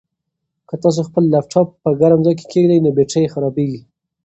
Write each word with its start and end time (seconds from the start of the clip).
که 0.67 0.75
تاسو 0.83 1.01
خپل 1.09 1.23
لپټاپ 1.33 1.67
په 1.83 1.89
ګرم 2.01 2.19
ځای 2.25 2.35
کې 2.39 2.45
کېږدئ 2.53 2.77
نو 2.83 2.89
بېټرۍ 2.97 3.21
یې 3.23 3.31
خرابیږي. 3.33 3.81